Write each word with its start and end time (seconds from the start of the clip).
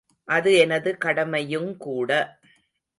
அது 0.27 0.51
எனது 0.57 0.97
கடமையுங்கூட. 1.05 2.11